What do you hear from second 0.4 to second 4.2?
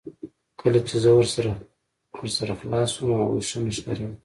کله چې زه ورسره خلاص شوم هغوی ښه نه ښکاریدل